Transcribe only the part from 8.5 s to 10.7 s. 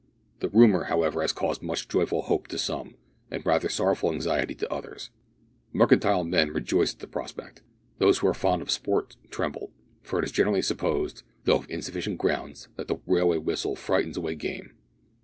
of sport tremble, for it is generally